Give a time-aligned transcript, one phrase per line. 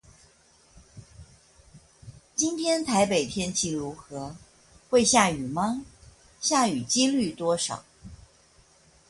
[2.35, 4.35] 今天台北天氣如何?
[4.89, 5.85] 會下雨嗎?
[6.41, 7.85] 下雨機率多少?